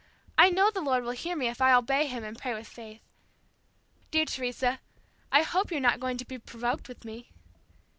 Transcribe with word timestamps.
I 0.35 0.49
know 0.49 0.71
the 0.71 0.81
Lord 0.81 1.03
will 1.03 1.11
hear 1.11 1.35
me, 1.35 1.45
if 1.47 1.61
I 1.61 1.73
obey 1.73 2.07
Him 2.07 2.23
and 2.23 2.35
pray 2.35 2.55
with 2.55 2.67
faith. 2.67 3.01
Dear 4.09 4.25
Teresa, 4.25 4.79
I 5.31 5.43
hope 5.43 5.69
you're 5.69 5.79
not 5.79 5.99
going 5.99 6.17
to 6.17 6.25
be 6.25 6.39
provoked 6.39 6.87
with 6.87 7.05
me." 7.05 7.29